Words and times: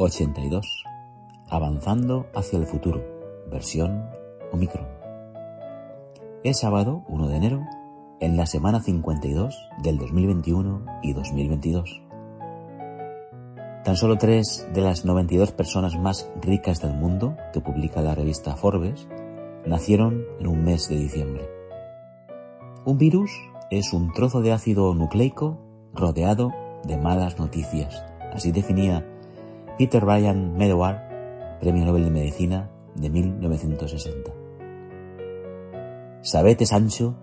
82. 0.00 0.84
Avanzando 1.50 2.26
hacia 2.34 2.58
el 2.58 2.66
futuro. 2.66 3.04
Versión 3.50 4.08
Omicron. 4.50 4.86
Es 6.42 6.60
sábado 6.60 7.04
1 7.08 7.28
de 7.28 7.36
enero, 7.36 7.66
en 8.18 8.38
la 8.38 8.46
semana 8.46 8.80
52 8.80 9.68
del 9.82 9.98
2021 9.98 10.86
y 11.02 11.12
2022. 11.12 12.02
Tan 13.84 13.96
solo 13.96 14.16
tres 14.16 14.66
de 14.72 14.80
las 14.80 15.04
92 15.04 15.52
personas 15.52 15.98
más 15.98 16.30
ricas 16.40 16.80
del 16.80 16.94
mundo 16.94 17.36
que 17.52 17.60
publica 17.60 18.00
la 18.00 18.14
revista 18.14 18.56
Forbes 18.56 19.06
nacieron 19.66 20.24
en 20.38 20.46
un 20.46 20.64
mes 20.64 20.88
de 20.88 20.96
diciembre. 20.96 21.46
Un 22.86 22.96
virus 22.96 23.30
es 23.70 23.92
un 23.92 24.12
trozo 24.14 24.40
de 24.40 24.52
ácido 24.52 24.94
nucleico 24.94 25.58
rodeado 25.92 26.52
de 26.84 26.96
malas 26.96 27.38
noticias. 27.38 28.02
Así 28.32 28.52
definía 28.52 29.04
Peter 29.80 30.04
Ryan 30.04 30.58
Medawar, 30.58 31.56
Premio 31.58 31.86
Nobel 31.86 32.04
de 32.04 32.10
Medicina 32.10 32.70
de 32.96 33.08
1960. 33.08 34.30
Sabete 36.20 36.66
Sancho, 36.66 37.16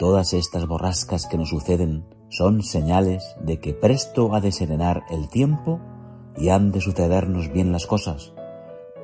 todas 0.00 0.32
estas 0.32 0.66
borrascas 0.66 1.28
que 1.28 1.38
nos 1.38 1.50
suceden 1.50 2.04
son 2.28 2.64
señales 2.64 3.36
de 3.40 3.60
que 3.60 3.72
presto 3.72 4.34
ha 4.34 4.40
de 4.40 4.50
serenar 4.50 5.04
el 5.10 5.28
tiempo 5.28 5.78
y 6.36 6.48
han 6.48 6.72
de 6.72 6.80
sucedernos 6.80 7.52
bien 7.52 7.70
las 7.70 7.86
cosas, 7.86 8.34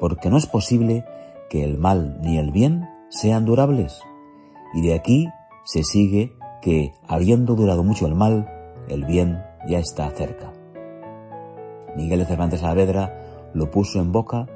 porque 0.00 0.28
no 0.28 0.36
es 0.36 0.46
posible 0.46 1.04
que 1.48 1.62
el 1.62 1.78
mal 1.78 2.18
ni 2.20 2.36
el 2.36 2.50
bien 2.50 2.88
sean 3.10 3.44
durables. 3.44 4.00
Y 4.74 4.82
de 4.82 4.94
aquí 4.94 5.28
se 5.64 5.84
sigue 5.84 6.32
que, 6.60 6.94
habiendo 7.06 7.54
durado 7.54 7.84
mucho 7.84 8.08
el 8.08 8.16
mal, 8.16 8.50
el 8.88 9.04
bien 9.04 9.40
ya 9.68 9.78
está 9.78 10.10
cerca. 10.10 10.57
Miguel 11.96 12.20
de 12.20 12.26
Cervantes 12.26 12.60
Saavedra 12.60 13.50
lo 13.54 13.70
puso 13.70 14.00
en 14.00 14.12
boca 14.12 14.46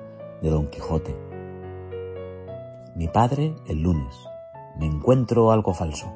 de 0.42 0.50
Don 0.50 0.68
Quijote. 0.68 1.16
Mi 2.94 3.08
padre 3.08 3.54
el 3.68 3.82
lunes. 3.82 4.14
Me 4.78 4.86
encuentro 4.86 5.52
algo 5.52 5.74
falso. 5.74 6.12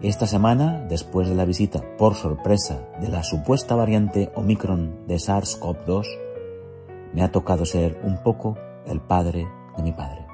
Esta 0.00 0.26
semana, 0.26 0.84
después 0.88 1.28
de 1.28 1.36
la 1.36 1.44
visita 1.44 1.80
por 1.96 2.14
sorpresa 2.14 2.88
de 3.00 3.08
la 3.08 3.22
supuesta 3.22 3.76
variante 3.76 4.32
Omicron 4.34 5.06
de 5.06 5.16
SARS-CoV-2, 5.16 6.06
me 7.14 7.22
ha 7.22 7.30
tocado 7.30 7.64
ser 7.64 8.00
un 8.02 8.22
poco 8.22 8.56
el 8.86 9.00
padre 9.00 9.46
de 9.76 9.82
mi 9.82 9.92
padre. 9.92 10.26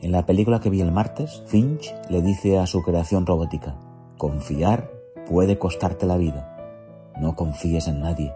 En 0.00 0.12
la 0.12 0.26
película 0.26 0.60
que 0.60 0.68
vi 0.68 0.82
el 0.82 0.92
martes, 0.92 1.42
Finch 1.46 1.94
le 2.10 2.20
dice 2.20 2.58
a 2.58 2.66
su 2.66 2.82
creación 2.82 3.24
robótica, 3.24 3.76
confiar 4.18 4.90
puede 5.26 5.58
costarte 5.58 6.04
la 6.04 6.18
vida, 6.18 6.53
no 7.20 7.34
confíes 7.34 7.88
en 7.88 8.00
nadie. 8.00 8.34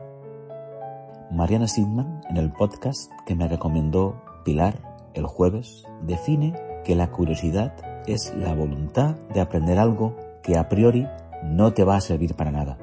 Mariana 1.31 1.69
Sidman, 1.69 2.23
en 2.31 2.37
el 2.37 2.53
podcast 2.53 3.11
que 3.27 3.35
me 3.35 3.49
recomendó 3.49 4.23
Pilar 4.45 5.11
el 5.15 5.27
jueves, 5.27 5.85
define 6.03 6.55
que 6.85 6.95
la 6.95 7.11
curiosidad 7.11 7.75
es 8.07 8.35
la 8.35 8.55
voluntad 8.55 9.17
de 9.35 9.41
aprender 9.41 9.79
algo 9.79 10.17
que 10.43 10.57
a 10.57 10.69
priori 10.69 11.07
no 11.45 11.75
te 11.75 11.85
va 11.85 11.97
a 11.97 12.01
servir 12.01 12.35
para 12.35 12.51
nada. 12.51 12.79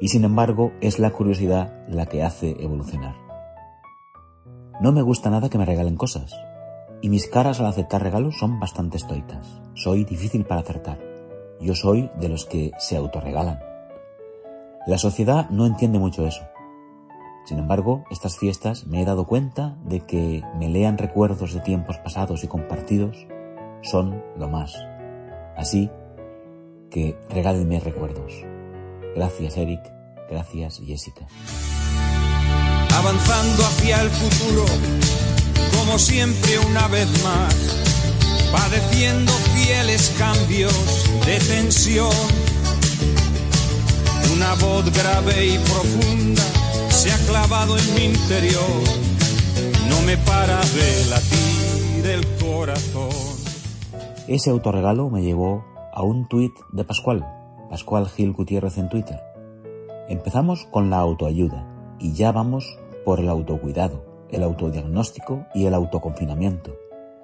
Y 0.00 0.08
sin 0.08 0.24
embargo 0.24 0.72
es 0.80 0.98
la 0.98 1.10
curiosidad 1.10 1.86
la 1.88 2.06
que 2.06 2.22
hace 2.22 2.56
evolucionar. 2.60 3.14
No 4.80 4.92
me 4.92 5.02
gusta 5.02 5.30
nada 5.30 5.48
que 5.48 5.58
me 5.58 5.64
regalen 5.64 5.96
cosas. 5.96 6.32
Y 7.00 7.08
mis 7.08 7.28
caras 7.28 7.60
al 7.60 7.66
aceptar 7.66 8.02
regalos 8.02 8.38
son 8.38 8.58
bastante 8.58 8.96
estoicas. 8.96 9.60
Soy 9.74 10.04
difícil 10.04 10.44
para 10.44 10.60
acertar. 10.60 10.98
Yo 11.60 11.74
soy 11.74 12.10
de 12.18 12.28
los 12.28 12.46
que 12.46 12.72
se 12.78 12.96
autorregalan. 12.96 13.67
La 14.88 14.96
sociedad 14.96 15.50
no 15.50 15.66
entiende 15.66 15.98
mucho 15.98 16.26
eso. 16.26 16.40
Sin 17.44 17.58
embargo, 17.58 18.04
estas 18.10 18.38
fiestas 18.38 18.86
me 18.86 19.02
he 19.02 19.04
dado 19.04 19.26
cuenta 19.26 19.76
de 19.84 20.00
que 20.00 20.42
me 20.58 20.70
lean 20.70 20.96
recuerdos 20.96 21.52
de 21.52 21.60
tiempos 21.60 21.98
pasados 21.98 22.42
y 22.42 22.48
compartidos 22.48 23.26
son 23.82 24.24
lo 24.38 24.48
más. 24.48 24.72
Así 25.58 25.90
que 26.90 27.18
regálenme 27.28 27.80
recuerdos. 27.80 28.32
Gracias 29.14 29.58
Eric, 29.58 29.82
gracias 30.30 30.80
Jessica. 30.82 31.26
Avanzando 32.96 33.62
hacia 33.64 34.00
el 34.00 34.08
futuro, 34.08 34.64
como 35.78 35.98
siempre 35.98 36.58
una 36.60 36.88
vez 36.88 37.08
más, 37.22 37.54
padeciendo 38.50 39.32
fieles 39.54 40.14
cambios 40.18 41.04
de 41.26 41.38
tensión. 41.40 42.47
Una 44.48 44.66
voz 44.66 44.90
grave 44.96 45.46
y 45.46 45.58
profunda 45.58 46.42
se 46.88 47.12
ha 47.12 47.18
clavado 47.28 47.76
en 47.76 47.94
mi 47.94 48.04
interior, 48.04 48.62
no 49.90 50.00
me 50.06 50.16
para 50.16 50.56
de 50.56 51.04
latir 51.10 52.06
el 52.06 52.26
corazón. 52.38 53.10
Ese 54.26 54.48
autorregalo 54.48 55.10
me 55.10 55.20
llevó 55.20 55.66
a 55.92 56.02
un 56.02 56.28
tuit 56.28 56.54
de 56.72 56.82
Pascual, 56.82 57.26
Pascual 57.68 58.08
Gil 58.08 58.32
Gutiérrez 58.32 58.78
en 58.78 58.88
Twitter. 58.88 59.20
Empezamos 60.08 60.66
con 60.70 60.88
la 60.88 60.96
autoayuda 60.96 61.66
y 61.98 62.14
ya 62.14 62.32
vamos 62.32 62.78
por 63.04 63.20
el 63.20 63.28
autocuidado, 63.28 64.02
el 64.30 64.42
autodiagnóstico 64.44 65.44
y 65.54 65.66
el 65.66 65.74
autoconfinamiento. 65.74 66.74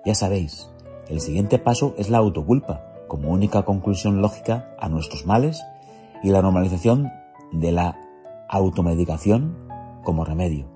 Ya 0.05 0.15
sabéis, 0.15 0.69
el 1.09 1.23
siguiente 1.23 1.59
paso 1.59 1.95
es 1.97 2.11
la 2.11 2.19
autoculpa, 2.19 2.85
como 3.09 3.31
única 3.31 3.63
conclusión 3.63 4.21
lógica 4.21 4.77
a 4.79 4.91
nuestros 4.91 5.25
males 5.25 5.63
y 6.25 6.31
la 6.31 6.41
normalización 6.41 7.13
de 7.53 7.71
la 7.71 8.01
automedicación 8.49 9.57
como 10.03 10.25
remedio. 10.25 10.67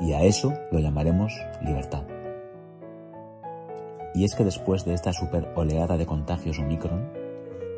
Y 0.00 0.12
a 0.12 0.22
eso 0.22 0.52
lo 0.70 0.80
llamaremos 0.80 1.32
libertad. 1.62 2.04
Y 4.14 4.24
es 4.24 4.34
que 4.34 4.44
después 4.44 4.84
de 4.84 4.92
esta 4.92 5.14
super 5.14 5.50
oleada 5.56 5.96
de 5.96 6.04
contagios 6.04 6.58
Omicron, 6.58 7.10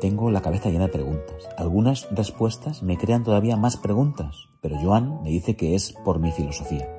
tengo 0.01 0.29
la 0.29 0.41
cabeza 0.41 0.69
llena 0.69 0.87
de 0.87 0.91
preguntas. 0.91 1.47
Algunas 1.57 2.09
respuestas 2.11 2.83
me 2.83 2.97
crean 2.97 3.23
todavía 3.23 3.55
más 3.55 3.77
preguntas, 3.77 4.49
pero 4.59 4.77
Joan 4.77 5.23
me 5.23 5.29
dice 5.29 5.55
que 5.55 5.73
es 5.73 5.93
por 6.03 6.19
mi 6.19 6.33
filosofía. 6.33 6.89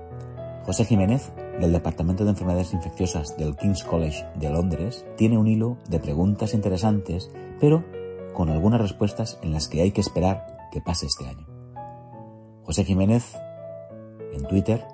José 0.64 0.86
Jiménez, 0.86 1.30
del 1.60 1.72
Departamento 1.72 2.24
de 2.24 2.30
Enfermedades 2.30 2.72
Infecciosas 2.72 3.36
del 3.36 3.54
King's 3.56 3.84
College 3.84 4.24
de 4.36 4.48
Londres, 4.48 5.04
tiene 5.16 5.36
un 5.36 5.46
hilo 5.46 5.76
de 5.90 6.00
preguntas 6.00 6.54
interesantes, 6.54 7.30
pero 7.60 7.84
con 8.36 8.50
algunas 8.50 8.80
respuestas 8.80 9.38
en 9.42 9.52
las 9.52 9.66
que 9.66 9.80
hay 9.80 9.92
que 9.92 10.02
esperar 10.02 10.68
que 10.70 10.82
pase 10.82 11.06
este 11.06 11.26
año. 11.26 11.46
José 12.64 12.84
Jiménez, 12.84 13.34
en 14.34 14.46
Twitter, 14.46 14.86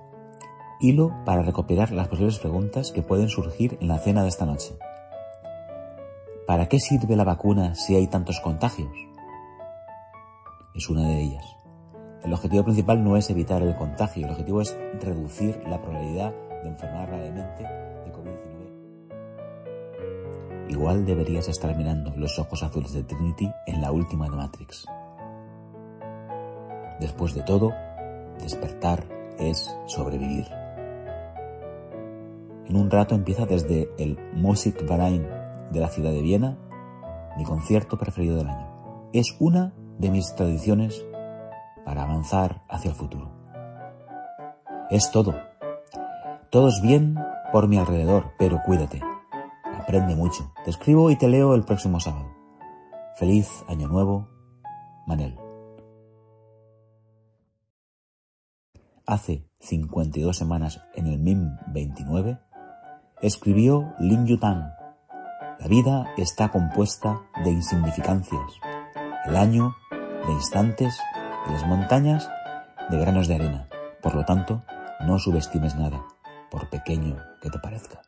hilo 0.81 1.13
para 1.25 1.43
recopilar 1.43 1.91
las 1.91 2.07
posibles 2.07 2.39
preguntas 2.39 2.93
que 2.93 3.03
pueden 3.03 3.29
surgir 3.29 3.79
en 3.81 3.89
la 3.89 3.99
cena 3.99 4.23
de 4.23 4.29
esta 4.29 4.47
noche. 4.47 4.77
¿Para 6.47 6.69
qué 6.69 6.79
sirve 6.79 7.17
la 7.17 7.25
vacuna 7.25 7.75
si 7.75 7.97
hay 7.97 8.07
tantos 8.07 8.41
contagios? 8.41 8.93
Es 10.77 10.89
una 10.89 11.09
de 11.09 11.23
ellas. 11.23 11.45
El 12.23 12.33
objetivo 12.33 12.63
principal 12.63 13.03
no 13.03 13.17
es 13.17 13.29
evitar 13.29 13.61
el 13.63 13.75
contagio, 13.75 14.25
el 14.25 14.33
objetivo 14.33 14.61
es 14.61 14.79
reducir 15.01 15.61
la 15.67 15.83
probabilidad 15.83 16.33
de 16.63 16.69
enfermar 16.69 17.09
gravemente 17.09 17.65
de 17.65 18.13
COVID-19. 18.13 18.72
Igual 20.69 21.05
deberías 21.05 21.49
estar 21.49 21.77
mirando 21.77 22.13
los 22.17 22.39
ojos 22.39 22.63
azules 22.63 22.93
de 22.93 23.03
Trinity 23.05 23.51
en 23.67 23.81
la 23.81 23.93
última 23.93 24.29
de 24.29 24.37
Matrix. 24.37 24.87
Después 27.01 27.35
de 27.35 27.43
todo, 27.43 27.73
despertar 28.39 29.05
es 29.39 29.77
sobrevivir. 29.87 30.47
En 32.67 32.77
un 32.77 32.91
rato 32.91 33.15
empieza 33.15 33.45
desde 33.45 33.91
el 33.99 34.19
Musikverein 34.35 35.27
de 35.73 35.81
la 35.81 35.89
ciudad 35.89 36.13
de 36.13 36.23
Viena, 36.23 36.59
mi 37.37 37.45
concierto 37.45 37.99
preferido 37.99 38.37
del 38.37 38.49
año. 38.49 39.11
Es 39.13 39.37
una 39.41 39.75
de 39.99 40.11
mis 40.11 40.35
tradiciones 40.35 41.05
para 41.85 42.05
avanzar 42.05 42.63
hacia 42.69 42.91
el 42.91 42.95
futuro. 42.95 43.31
Es 44.91 45.11
todo. 45.11 45.35
Todo 46.51 46.69
es 46.69 46.81
bien 46.83 47.19
por 47.53 47.69
mi 47.69 47.79
alrededor, 47.79 48.33
pero 48.39 48.61
cuídate. 48.65 49.01
Aprende 49.79 50.15
mucho. 50.15 50.53
Te 50.65 50.71
escribo 50.71 51.11
y 51.11 51.17
te 51.17 51.29
leo 51.29 51.55
el 51.55 51.65
próximo 51.65 52.01
sábado. 52.01 52.31
Feliz 53.17 53.65
Año 53.69 53.89
Nuevo, 53.89 54.29
Manel. 55.07 55.39
Hace 59.07 59.49
52 59.61 60.37
semanas, 60.37 60.81
en 60.95 61.07
el 61.07 61.19
MIM 61.19 61.57
29, 61.69 62.39
escribió 63.21 63.93
Lin 63.99 64.27
Yutang. 64.27 64.73
La 65.59 65.67
vida 65.69 66.13
está 66.17 66.51
compuesta 66.51 67.23
de 67.45 67.51
insignificancias, 67.51 68.61
el 69.27 69.37
año 69.37 69.77
de 70.27 70.33
instantes 70.33 70.99
y 71.49 71.53
las 71.53 71.67
montañas 71.67 72.29
de 72.91 72.99
granos 72.99 73.29
de 73.29 73.35
arena. 73.35 73.69
Por 74.03 74.15
lo 74.15 74.25
tanto, 74.25 74.63
no 75.07 75.19
subestimes 75.19 75.75
nada, 75.77 76.05
por 76.51 76.71
pequeño 76.71 77.17
que 77.41 77.51
te 77.51 77.59
parezca. 77.59 78.03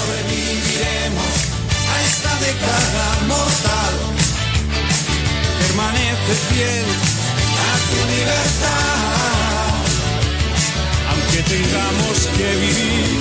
Sobreviviremos 0.00 1.34
a 1.92 1.96
esta 2.08 2.32
década 2.40 3.06
mortal 3.28 3.94
permanece 5.60 6.34
fiel 6.48 6.88
a 7.68 7.72
tu 7.88 7.98
libertad. 8.14 9.84
Aunque 11.10 11.40
tengamos 11.52 12.16
que 12.36 12.48
vivir 12.64 13.20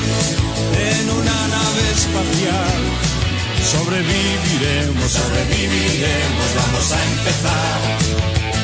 en 0.95 1.05
una 1.19 1.39
nave 1.55 1.83
espacial, 1.99 2.81
sobreviviremos, 3.73 5.11
sobreviviremos, 5.11 6.47
vamos 6.55 6.91
a 6.93 6.99
empezar. 7.11 8.58